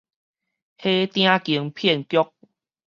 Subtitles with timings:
[0.03, 0.09] 火鼎
[1.39, 2.31] 間騙局